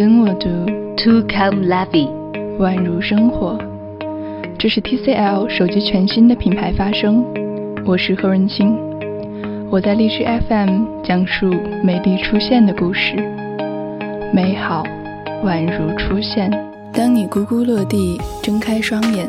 [0.00, 0.48] 跟我读
[0.96, 2.08] To come lovey，
[2.58, 3.58] 宛如生活。
[4.58, 7.22] 这是 TCL 手机全新的品牌发声，
[7.84, 8.74] 我是何润清。
[9.68, 13.14] 我在荔枝 FM 讲述美丽出现的故事，
[14.32, 14.82] 美好
[15.44, 16.50] 宛如出现。
[16.94, 19.28] 当你咕咕落地，睁开双眼，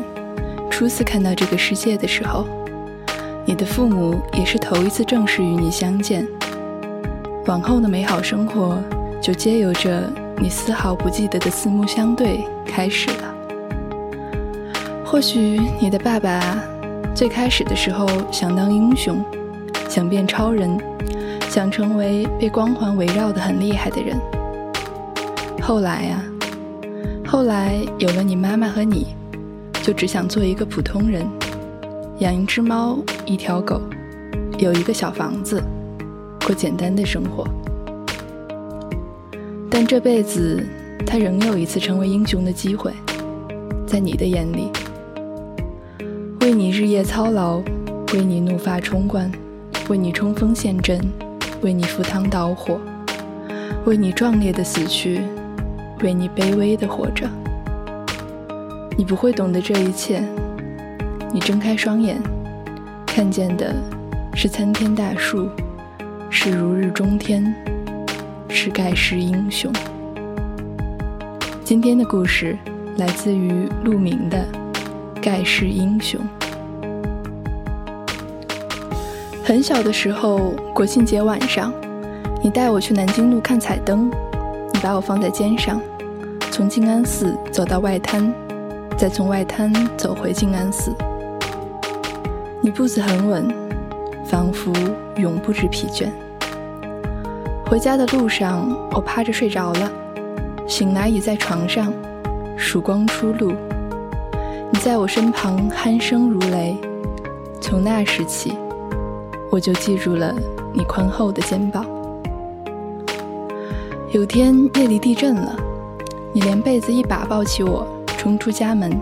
[0.70, 2.46] 初次看到这个世界的时候，
[3.44, 6.26] 你的父母也是头一次正式与你相见。
[7.44, 8.78] 往后的美好生活，
[9.20, 10.10] 就皆由着
[10.42, 13.32] 你丝毫不记得的四目相对开始了。
[15.04, 16.40] 或许你的爸爸
[17.14, 19.24] 最开始的时候想当英雄，
[19.88, 20.76] 想变超人，
[21.48, 24.18] 想成为被光环围绕的很厉害的人。
[25.62, 26.24] 后来啊。
[27.24, 29.14] 后来有了你妈妈和你，
[29.80, 31.24] 就只想做一个普通人，
[32.18, 33.80] 养一只猫，一条狗，
[34.58, 35.62] 有一个小房子，
[36.44, 37.46] 过简单的生活。
[39.74, 40.62] 但这辈子，
[41.06, 42.92] 他仍有一次成为英雄的机会，
[43.86, 44.70] 在你的眼里，
[46.42, 47.56] 为你日夜操劳，
[48.12, 49.32] 为你怒发冲冠，
[49.88, 51.00] 为你冲锋陷阵，
[51.62, 52.78] 为你赴汤蹈火，
[53.86, 55.22] 为你壮烈的死去。
[56.02, 57.28] 为你卑微的活着，
[58.98, 60.20] 你不会懂得这一切。
[61.32, 62.20] 你睁开双眼，
[63.06, 63.72] 看见的
[64.34, 65.48] 是参天大树，
[66.28, 67.54] 是如日中天，
[68.54, 69.72] 是盖世英雄。
[71.64, 72.56] 今天的故事
[72.98, 74.46] 来自于陆明的
[75.22, 76.20] 《盖世英雄》。
[79.42, 81.72] 很小的时候，国庆节晚上，
[82.42, 84.10] 你带我去南京路看彩灯，
[84.72, 85.80] 你把我放在肩上。
[86.50, 88.32] 从静安寺走到外滩，
[88.98, 90.94] 再从外滩走回静安寺。
[92.60, 93.48] 你步子很稳，
[94.26, 94.70] 仿佛
[95.16, 96.06] 永不知疲倦。
[97.72, 99.90] 回家的路上，我趴着睡着了，
[100.68, 101.90] 醒来已在床上，
[102.54, 103.50] 曙光初露。
[104.70, 106.76] 你在我身旁鼾声如雷，
[107.62, 108.52] 从那时起，
[109.50, 110.34] 我就记住了
[110.74, 111.86] 你宽厚的肩膀。
[114.10, 115.56] 有天夜里地震了。
[116.34, 117.86] 你连被子一把抱起我，
[118.18, 119.00] 冲出家门。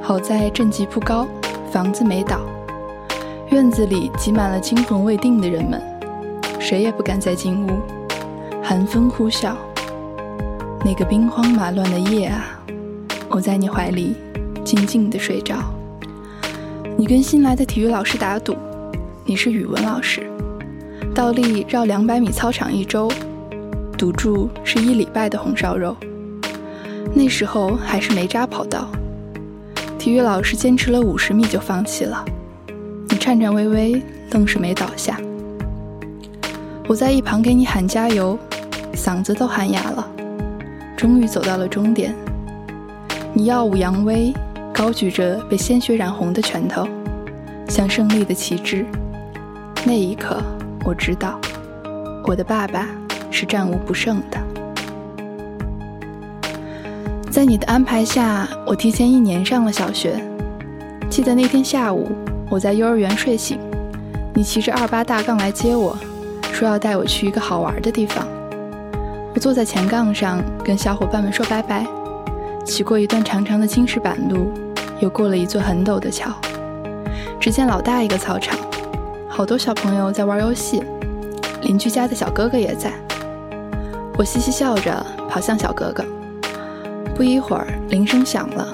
[0.00, 1.26] 好在震级不高，
[1.72, 2.38] 房子没倒。
[3.48, 5.82] 院子里挤满了惊魂未定的人们，
[6.66, 7.78] 谁也不敢再进屋。
[8.62, 9.52] 寒风呼啸，
[10.82, 12.58] 那个兵荒马乱的夜啊，
[13.28, 14.16] 我在你怀里
[14.64, 15.56] 静静地睡着。
[16.96, 18.56] 你跟新来的体育老师打赌，
[19.26, 20.26] 你是语文老师，
[21.14, 23.12] 倒立绕两百米操场一周，
[23.98, 25.94] 赌注是一礼拜的红烧肉。
[27.12, 28.88] 那时候还是煤渣跑道，
[29.98, 32.24] 体育老师坚持了五十米就放弃了，
[33.10, 35.20] 你颤颤巍巍，愣是没倒下。
[36.86, 38.38] 我在一旁给你喊加油，
[38.92, 40.06] 嗓子都喊哑了。
[40.94, 42.14] 终于走到了终点，
[43.32, 44.34] 你耀武扬威，
[44.72, 46.86] 高举着被鲜血染红的拳头，
[47.68, 48.84] 像胜利的旗帜。
[49.82, 50.42] 那一刻，
[50.84, 51.40] 我知道，
[52.24, 52.86] 我的爸爸
[53.30, 54.38] 是战无不胜的。
[57.30, 60.22] 在你的安排下，我提前一年上了小学。
[61.08, 62.12] 记得那天下午，
[62.50, 63.58] 我在幼儿园睡醒，
[64.34, 65.96] 你骑着二八大杠来接我，
[66.54, 68.24] 说要带我去一个好玩的地方。
[69.34, 71.84] 我坐在前杠上，跟小伙伴们说拜拜，
[72.64, 74.52] 骑过一段长长的青石板路，
[75.00, 76.30] 又过了一座很陡的桥。
[77.40, 78.56] 只见老大一个操场，
[79.28, 80.80] 好多小朋友在玩游戏，
[81.62, 82.92] 邻居家的小哥哥也在。
[84.16, 86.04] 我嘻嘻笑着跑向小哥哥。
[87.16, 88.68] 不一会儿，铃声响了，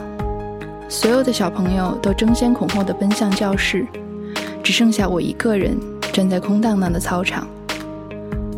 [0.86, 3.86] 所有的小朋友都争先恐后地奔向教室，
[4.62, 5.78] 只剩下我一个人
[6.12, 7.48] 站在空荡荡的操场。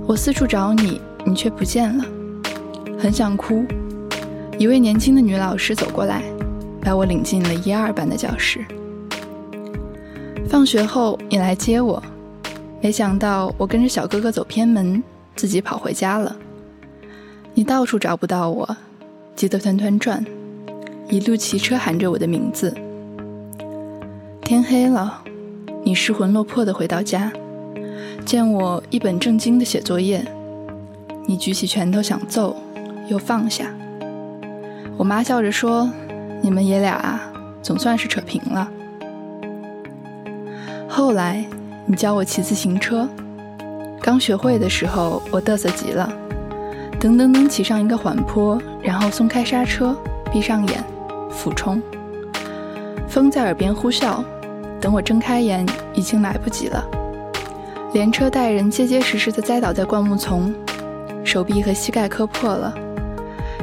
[0.07, 2.05] 我四处找你，你却不见了，
[2.99, 3.65] 很想哭。
[4.59, 6.23] 一位年轻的女老师走过来，
[6.81, 8.65] 把我领进了一二班的教室。
[10.49, 12.03] 放学后，你来接我，
[12.81, 15.03] 没想到我跟着小哥哥走偏门，
[15.35, 16.37] 自己跑回家了。
[17.55, 18.77] 你到处找不到我。
[19.35, 20.25] 急得团团转，
[21.09, 22.73] 一路骑车喊着我的名字。
[24.43, 25.23] 天黑了，
[25.83, 27.33] 你失魂落魄的回到家，
[28.25, 30.25] 见我一本正经地写作业，
[31.27, 32.57] 你举起拳头想揍，
[33.09, 33.71] 又放下。
[34.97, 35.91] 我妈笑着说
[36.41, 37.33] ：“你们爷俩啊，
[37.63, 38.69] 总算是扯平了。”
[40.89, 41.45] 后来
[41.87, 43.09] 你教我骑自行车，
[44.01, 46.13] 刚学会的时候我嘚瑟极了。
[47.01, 49.97] 噔噔噔，骑上一个缓坡，然后松开刹车，
[50.33, 50.85] 闭上眼，
[51.31, 51.83] 俯冲。
[53.09, 54.23] 风在耳边呼啸，
[54.81, 56.85] 等我睁开眼，已经来不及了。
[57.93, 60.55] 连车带人结结实实地栽倒在灌木丛，
[61.23, 62.75] 手臂和膝盖磕破了，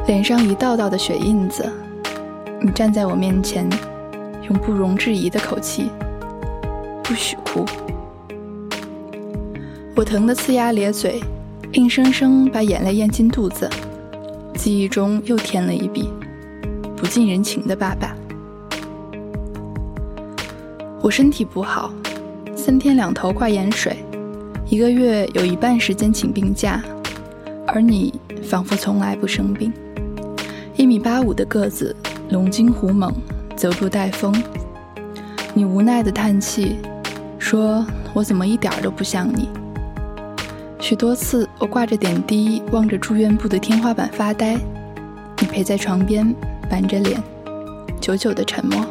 [0.06, 1.68] 脸上一道道的血印子。
[2.62, 3.68] 你站在我面前，
[4.48, 5.90] 用不容置疑的口气
[7.04, 7.66] ：“不许哭。”
[9.98, 11.20] 我疼得呲牙咧嘴，
[11.74, 13.68] 硬生生把眼泪咽进肚子。
[14.54, 16.08] 记忆中又添了一笔
[16.96, 18.16] 不近人情的爸爸。
[21.02, 21.92] 我身体不好，
[22.56, 23.98] 三天两头挂盐水，
[24.70, 26.80] 一个月有一半时间请病假，
[27.66, 28.14] 而你
[28.44, 29.74] 仿佛从来不生病。
[30.76, 31.96] 一米八五的个子，
[32.30, 33.12] 龙精虎猛，
[33.56, 34.32] 走路带风。
[35.56, 36.76] 你无奈的叹气，
[37.40, 37.84] 说
[38.14, 39.50] 我怎么一点都不像你。
[40.80, 44.56] 许多次，我挂着点滴，望着住院部的天花板发呆。
[45.40, 46.32] 你陪在床边，
[46.70, 47.20] 板着脸，
[48.00, 48.86] 久久的沉默。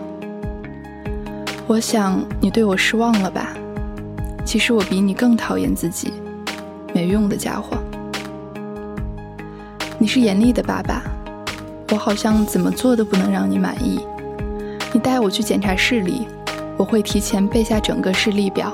[1.69, 3.55] 我想你对我失望了吧？
[4.49, 6.11] 其实我比你更讨厌自己，
[6.95, 7.77] 没用的家伙。
[9.99, 11.03] 你是严厉的爸爸，
[11.91, 14.01] 我好像怎么做都不能让你满意。
[14.91, 16.27] 你带我去检查视力，
[16.79, 18.73] 我会提前背下整个视力表。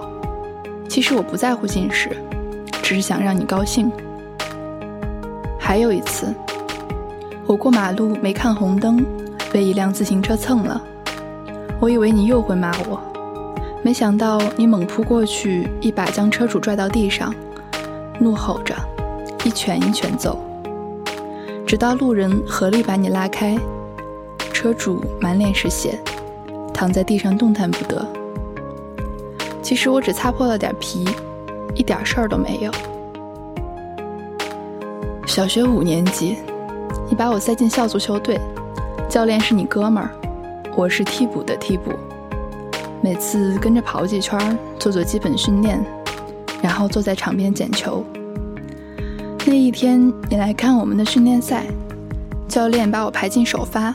[0.89, 2.09] 其实我不在乎近视，
[2.81, 3.91] 只是想让你高兴。
[5.59, 6.33] 还有一次，
[7.49, 9.05] 我过马路没看红灯，
[9.53, 10.81] 被一辆自行车蹭了。
[11.81, 13.01] 我以为你又会骂我，
[13.85, 17.35] 没想到你猛扑过去，一把将车主拽到地上，
[18.19, 18.75] 怒吼着，
[19.45, 20.39] 一拳一拳揍，
[21.67, 23.59] 直到路人合力把你拉开。
[24.55, 26.01] 车主满脸是血，
[26.73, 28.03] 躺在地上动弹不得。
[29.61, 31.07] 其实我只擦破了点皮，
[31.75, 32.73] 一点事儿都没有。
[35.27, 36.39] 小学五年级，
[37.11, 38.41] 你把我塞进校足球队，
[39.11, 40.11] 教练是你哥们儿。
[40.75, 41.93] 我是替补的替补，
[43.05, 45.79] 每次跟着跑几圈，做做基本训练，
[46.63, 48.03] 然后坐在场边捡球。
[49.45, 51.67] 那一天你来看我们的训练赛，
[52.49, 53.95] 教练把我排进首发，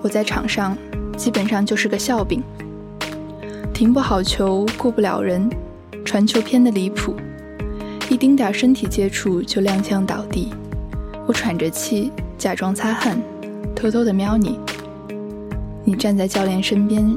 [0.00, 0.74] 我在场上
[1.14, 2.42] 基本上就是个笑柄，
[3.74, 5.50] 停不好球，过不了人，
[6.02, 7.14] 传球偏的离谱，
[8.08, 10.54] 一丁点身体接触就踉跄倒地，
[11.26, 13.20] 我喘着气假装擦汗，
[13.76, 14.58] 偷偷的瞄你。
[15.84, 17.14] 你站在教练身边，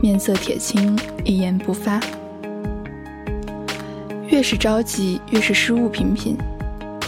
[0.00, 1.98] 面色铁青，一言不发。
[4.28, 6.36] 越是着急，越是失误频频。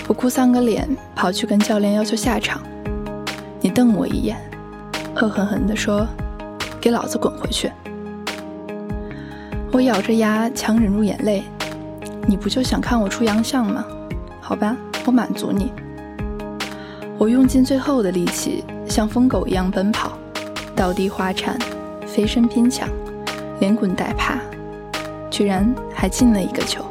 [0.06, 2.62] 我哭丧个脸，跑去跟教练要求下场。
[3.60, 4.38] 你瞪我一眼，
[5.16, 6.06] 恶狠狠地说
[6.80, 7.70] ：“给老子滚回去！”
[9.70, 11.44] 我咬着牙，强忍住眼泪。
[12.26, 13.84] 你不就想看我出洋相吗？
[14.40, 14.74] 好吧，
[15.04, 15.72] 我满足你。
[17.18, 20.12] 我用尽最后的力气，像疯狗一样奔跑。
[20.74, 21.58] 倒地滑铲，
[22.08, 22.88] 飞身拼抢，
[23.60, 24.40] 连滚带爬，
[25.30, 26.84] 居然还进了一个球。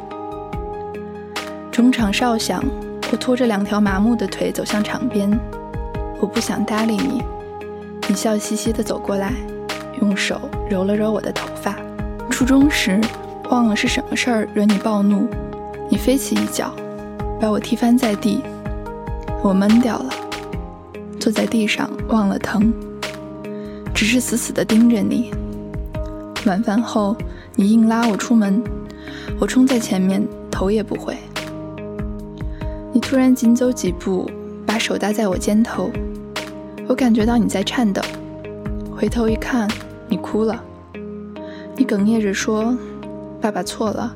[1.71, 2.63] 中场哨响，
[3.11, 5.29] 我拖着两条麻木的腿走向场边。
[6.19, 7.23] 我不想搭理你，
[8.07, 9.33] 你笑嘻嘻地走过来，
[10.01, 11.75] 用手揉了揉我的头发。
[12.29, 13.01] 初中时，
[13.49, 15.27] 忘了是什么事儿惹你暴怒，
[15.89, 16.71] 你飞起一脚，
[17.39, 18.43] 把我踢翻在地。
[19.43, 20.09] 我闷掉了，
[21.19, 22.73] 坐在地上忘了疼。
[23.97, 25.31] 只是死死地盯着你。
[26.45, 27.17] 晚饭后，
[27.55, 28.63] 你硬拉我出门，
[29.39, 31.17] 我冲在前面，头也不回。
[32.93, 34.29] 你突然紧走几步，
[34.67, 35.89] 把手搭在我肩头，
[36.87, 37.99] 我感觉到你在颤抖。
[38.95, 39.67] 回头一看，
[40.07, 40.63] 你哭了。
[41.75, 42.77] 你哽咽着说
[43.41, 44.15] ：“爸爸错了，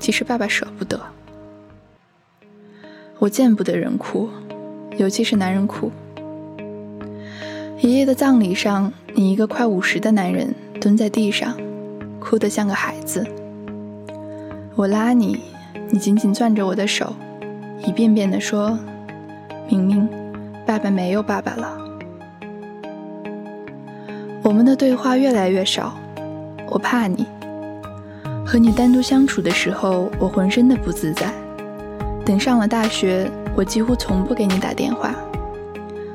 [0.00, 1.00] 其实爸爸舍不得。”
[3.20, 4.28] 我见不得人哭，
[4.96, 5.92] 尤其是男人哭。
[7.80, 11.54] 爷爷的葬礼上，你一个快五十的男人蹲在地上，
[12.18, 13.22] 哭得像个孩子。
[14.74, 15.38] 我拉你，
[15.90, 17.12] 你紧紧攥着我的手，
[17.84, 18.78] 一遍遍地说
[19.68, 20.08] ：“明明，
[20.64, 21.76] 爸爸没有爸爸了。”
[24.42, 25.92] 我们的对话越来越少，
[26.70, 27.26] 我怕你。
[28.46, 31.30] 和你单独相处的时候，我浑身的不自在。
[32.24, 35.14] 等上了大学，我几乎从不给你打电话。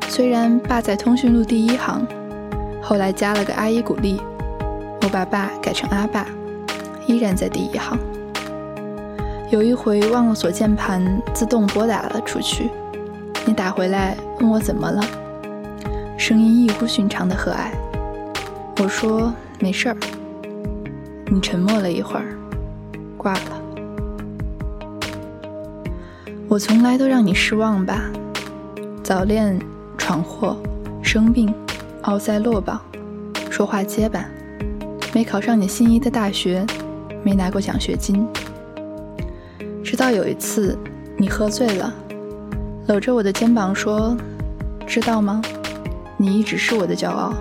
[0.10, 2.04] 虽然爸在通讯录第一行，
[2.88, 4.22] 后来加了个阿依古丽，
[5.02, 6.28] 我把爸改成阿爸，
[7.08, 7.98] 依然在第一行。
[9.50, 12.70] 有一回忘了锁键盘，自动拨打了出去，
[13.44, 15.04] 你打回来问我怎么了，
[16.16, 17.72] 声音异乎寻常的和蔼。
[18.78, 19.98] 我说没事儿。
[21.26, 22.38] 你沉默了一会儿，
[23.18, 23.40] 挂了。
[26.48, 28.04] 我从来都让你失望吧，
[29.02, 29.60] 早恋。
[29.98, 30.56] 闯祸，
[31.02, 31.52] 生病，
[32.06, 32.80] 奥赛落榜，
[33.50, 34.24] 说话结巴，
[35.12, 36.64] 没考上你心仪的大学，
[37.24, 38.28] 没拿过奖学金。
[39.84, 40.78] 直到有一次，
[41.18, 41.92] 你喝醉了，
[42.86, 44.16] 搂着我的肩膀说
[44.86, 45.42] ：“知道吗？
[46.16, 47.34] 你一直是我的骄傲。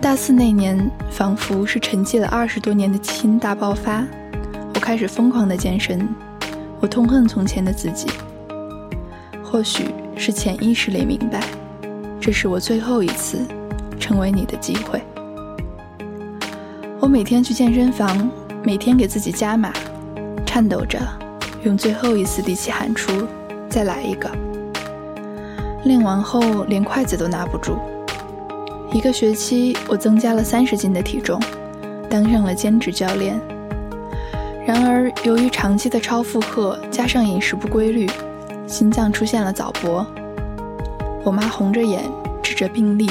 [0.00, 4.04] 大四那年，仿佛是沉寂了二十多年的基因大爆发，
[4.74, 6.08] 我开始疯狂的健身。
[6.80, 8.08] 我痛恨从前的自己，
[9.44, 11.40] 或许是潜意识里明白，
[12.28, 13.38] 这是我最后一次
[13.98, 15.02] 成为你的机会。
[17.00, 18.30] 我每天去健身房，
[18.62, 19.72] 每天给自己加码，
[20.44, 20.98] 颤抖着，
[21.62, 23.10] 用最后一丝力气喊出
[23.70, 24.30] ：“再来一个。”
[25.84, 27.78] 练完后连筷子都拿不住。
[28.92, 31.40] 一个学期，我增加了三十斤的体重，
[32.10, 33.40] 当上了兼职教练。
[34.66, 38.06] 然而，由于长期的超负荷加上饮食不规律，
[38.66, 40.06] 心脏出现了早搏。
[41.24, 42.04] 我妈红着眼
[42.42, 43.10] 指着病历，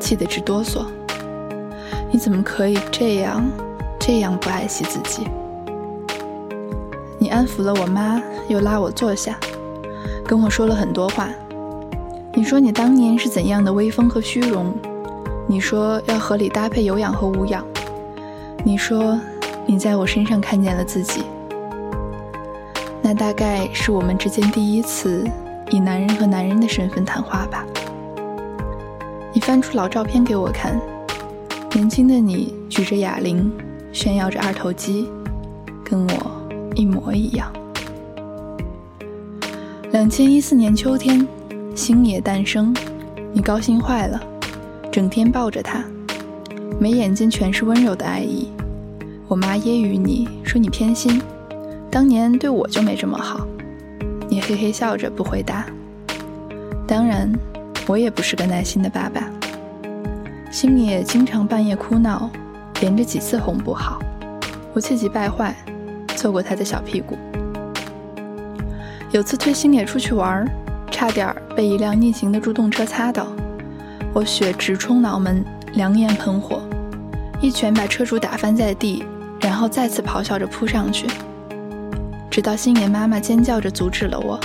[0.00, 0.84] 气得直哆嗦
[2.10, 3.44] ：“你怎么可以这样，
[4.00, 5.26] 这样不爱惜自己？”
[7.18, 9.38] 你安抚了我妈，又拉我坐下，
[10.26, 11.28] 跟我说了很多话。
[12.34, 14.74] 你说你当年是怎样的威风和虚荣？
[15.46, 17.64] 你说要合理搭配有氧和无氧。
[18.64, 19.20] 你说
[19.66, 21.22] 你在我身上看见了自己。
[23.02, 25.24] 那大概是我们之间第一次
[25.72, 27.64] 以男人和男人的身份谈话吧。
[29.32, 30.78] 你翻出老照片给我看，
[31.72, 33.50] 年轻的你举着哑铃，
[33.90, 35.08] 炫耀着二头肌，
[35.82, 36.30] 跟我
[36.74, 37.50] 一模一样。
[39.92, 41.26] 两千一四年秋天，
[41.74, 42.74] 星野诞生，
[43.32, 44.20] 你高兴坏了。
[44.90, 45.82] 整天抱着他，
[46.78, 48.50] 眉眼间全是温柔的爱意。
[49.26, 51.22] 我妈揶揄你说你偏心，
[51.90, 53.46] 当年对我就没这么好。
[54.46, 55.64] 嘿嘿笑着不回答。
[56.86, 57.32] 当然，
[57.86, 59.28] 我也不是个耐心的爸爸。
[60.50, 62.28] 星野经常半夜哭闹，
[62.80, 63.98] 连着几次哄不好，
[64.74, 65.54] 我气急败坏，
[66.16, 67.16] 揍过他的小屁股。
[69.12, 70.46] 有次推星野出去玩，
[70.90, 73.28] 差点被一辆逆行的助动车擦到。
[74.12, 75.44] 我血直冲脑门，
[75.74, 76.60] 两眼喷火，
[77.40, 79.04] 一拳把车主打翻在地，
[79.40, 81.06] 然后再次咆哮着扑上去，
[82.32, 84.40] 直到星野妈妈尖叫着阻止了我。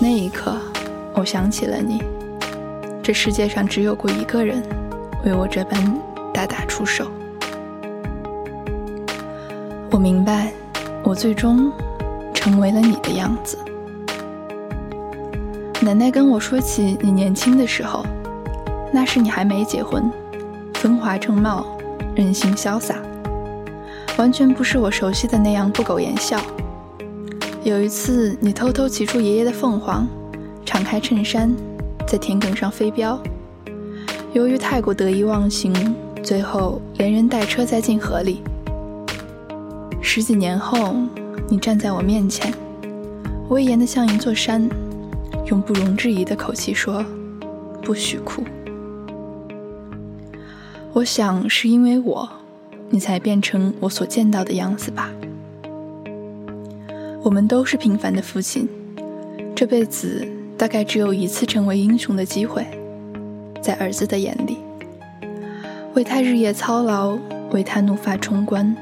[0.00, 0.56] 那一刻，
[1.14, 2.02] 我想起了你。
[3.00, 4.60] 这世界上只有过一个人，
[5.24, 5.80] 为我这般
[6.34, 7.08] 大打出手。
[9.92, 10.52] 我明白，
[11.04, 11.70] 我最终
[12.34, 13.56] 成为了你的样子。
[15.80, 18.04] 奶奶跟我说起你年轻的时候。
[18.90, 20.10] 那时你还没结婚，
[20.74, 21.64] 风华正茂，
[22.16, 22.96] 任性潇洒，
[24.16, 26.40] 完全不是我熟悉的那样不苟言笑。
[27.68, 30.08] 有一次，你偷偷骑出爷爷的凤凰，
[30.64, 31.54] 敞开衬衫，
[32.06, 33.22] 在田埂上飞镖。
[34.32, 35.70] 由于太过得意忘形，
[36.22, 38.40] 最后连人带车栽进河里。
[40.00, 40.94] 十几年后，
[41.46, 42.54] 你站在我面前，
[43.50, 44.66] 威严的像一座山，
[45.50, 47.04] 用不容置疑的口气说
[47.84, 48.42] ：“不许哭。”
[50.94, 52.26] 我想是因为我，
[52.88, 55.10] 你才变成我所见到的样子吧。
[57.28, 58.66] 我们都是平凡的父亲，
[59.54, 62.66] 这辈子大概只有一次成为英雄的机会，
[63.60, 64.56] 在儿子的眼里，
[65.92, 67.18] 为他日夜操劳，
[67.50, 68.74] 为他怒发冲冠，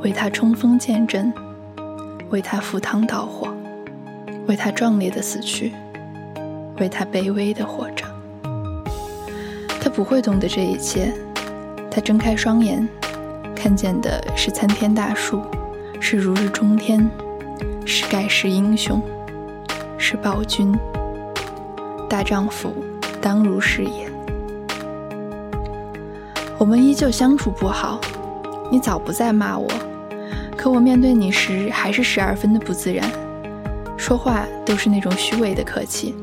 [0.00, 1.30] 为他冲锋陷阵，
[2.30, 3.54] 为他赴汤蹈火，
[4.46, 5.74] 为他壮烈的死去，
[6.78, 8.06] 为他卑微的活着。
[9.78, 11.12] 他不会懂得这一切。
[11.90, 12.88] 他睁开双眼，
[13.54, 15.42] 看见的是参天大树，
[16.00, 17.06] 是如日中天，
[17.84, 19.00] 是盖世英雄，
[19.98, 20.76] 是暴君。
[22.08, 22.72] 大丈夫
[23.20, 24.10] 当如是也。
[26.58, 28.00] 我们依旧相处不好，
[28.70, 29.68] 你早不再骂我，
[30.56, 33.10] 可我面对你时还是十二分的不自然，
[33.96, 36.14] 说话都是那种虚伪的客气。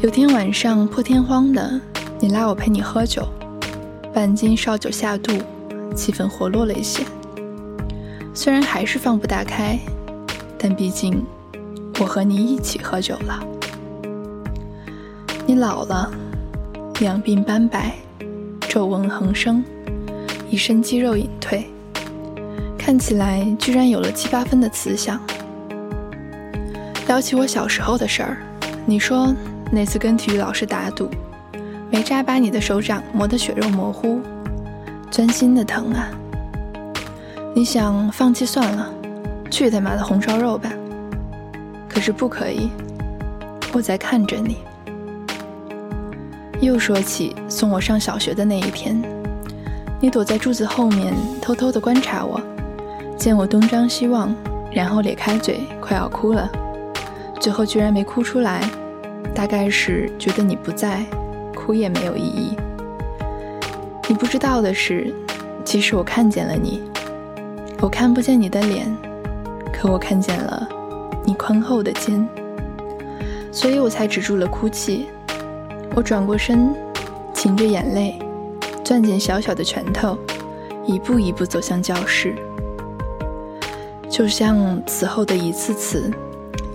[0.00, 1.80] 有天晚上破天荒的，
[2.20, 3.26] 你拉我陪你喝酒。
[4.12, 5.32] 半斤烧酒下肚，
[5.94, 7.02] 气氛活络了一些。
[8.32, 9.78] 虽然还是放不大开，
[10.58, 11.24] 但毕竟
[12.00, 13.40] 我和你一起喝酒了。
[15.46, 16.10] 你老了，
[17.00, 17.94] 两鬓斑白，
[18.68, 19.62] 皱纹横生，
[20.50, 21.66] 一身肌肉隐退，
[22.76, 25.20] 看起来居然有了七八分的慈祥。
[27.06, 28.36] 聊起我小时候的事儿，
[28.84, 29.34] 你说
[29.70, 31.08] 那次跟体育老师打赌。
[31.88, 34.20] 没扎把你的手掌磨得血肉模糊，
[35.08, 36.10] 钻心的疼啊！
[37.54, 38.92] 你想放弃算了，
[39.50, 40.70] 去他妈的红烧肉吧！
[41.88, 42.70] 可是不可以，
[43.72, 44.58] 我在看着你。
[46.60, 49.00] 又说起送我上小学的那一天，
[50.00, 52.40] 你躲在柱子后面偷偷地观察我，
[53.16, 54.34] 见我东张西望，
[54.72, 56.50] 然后咧开嘴，快要哭了，
[57.40, 58.62] 最后居然没哭出来，
[59.34, 61.04] 大概是觉得你不在，
[61.54, 62.56] 哭也没有意义。
[64.08, 65.12] 你不知道的是，
[65.64, 66.82] 其实我看见了你，
[67.80, 68.86] 我看不见你的脸，
[69.78, 70.66] 可我看见了
[71.22, 72.26] 你宽厚的肩，
[73.52, 75.06] 所以我才止住了哭泣。
[75.94, 76.74] 我转过身，
[77.34, 78.18] 噙着眼泪，
[78.82, 80.16] 攥紧小小的拳头，
[80.86, 82.34] 一步一步走向教室。
[84.08, 86.10] 就像此后的一次次，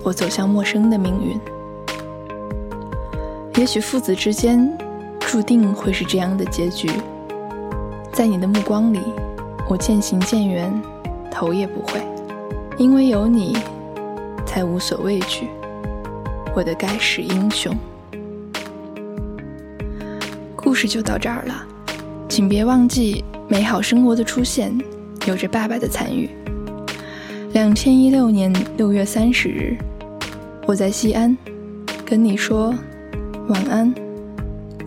[0.04, 1.40] 我走向陌生的命运。
[3.56, 4.78] 也许父子之间
[5.18, 6.88] 注定会是这样的结局。
[8.12, 9.00] 在你的目光里，
[9.68, 10.72] 我渐行渐远，
[11.30, 12.00] 头也不回，
[12.78, 13.56] 因为有你，
[14.46, 15.48] 才无所畏惧。
[16.54, 17.74] 我的盖世英雄。
[20.56, 21.66] 故事就到这儿了，
[22.28, 24.72] 请别忘记，美好生活的出现
[25.26, 26.30] 有着爸爸的参与。
[27.52, 29.76] 两千一六年六月三十日，
[30.66, 31.36] 我在西安，
[32.04, 32.74] 跟你说
[33.48, 33.92] 晚安，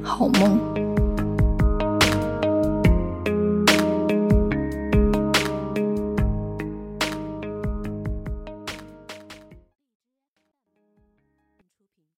[0.01, 0.84] 好梦。